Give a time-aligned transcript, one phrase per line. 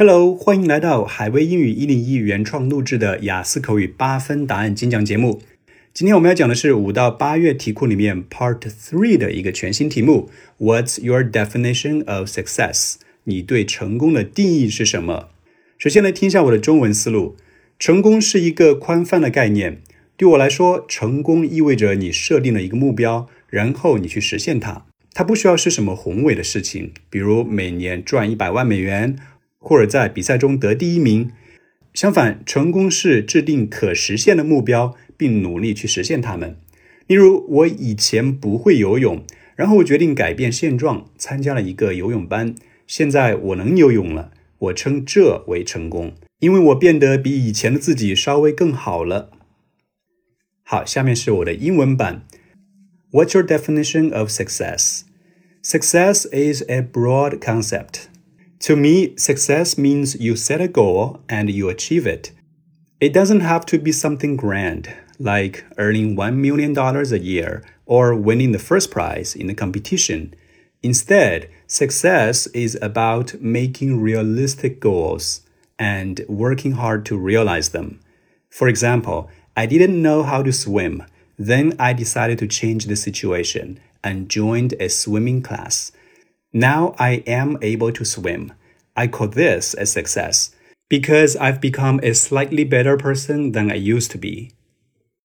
[0.00, 5.42] Hello，欢迎来到海威英语一零一原创录制的雅思口语八分答案精讲节目。
[5.92, 10.30] 今天我们要讲的是五到八月题库里面 Part Three 的一个全新题目。
[10.60, 12.94] What's your definition of success？
[13.24, 15.30] 你对成功的定义是什么？
[15.76, 17.34] 首先来听一下我的中文思路。
[17.80, 19.82] 成功是一个宽泛的概念。
[20.16, 24.86] 对我来说，成功意味着你设定了一个目标，然后你去实现它。
[25.12, 29.16] 它不需要是什么宏伟的事情，比如每年赚一百万美元。
[29.58, 31.30] 或者在比赛中得第一名。
[31.94, 36.56] 相反，成功是制定可实现的目标，并努力去实现它们。
[37.06, 39.24] 例如，我以前不会游泳，
[39.56, 42.54] 然后我决定改变现状，参加了一个游泳班。
[42.86, 49.30] 现在我能游泳了，我称这为成功，因为我变得比以前的自己稍微更好了。
[50.62, 52.26] 好，下面是我的英文版。
[53.10, 55.00] What's your definition of success?
[55.62, 58.07] Success is a broad concept.
[58.60, 62.32] To me, success means you set a goal and you achieve it.
[63.00, 68.50] It doesn't have to be something grand, like earning $1 million a year or winning
[68.50, 70.34] the first prize in a competition.
[70.82, 75.42] Instead, success is about making realistic goals
[75.78, 78.00] and working hard to realize them.
[78.50, 81.04] For example, I didn't know how to swim.
[81.38, 85.92] Then I decided to change the situation and joined a swimming class.
[86.52, 88.52] Now I am able to swim.
[88.96, 90.54] I call this a success
[90.88, 94.52] because I've become a slightly better person than I used to be.